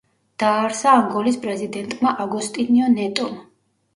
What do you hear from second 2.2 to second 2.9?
აგოსტინიო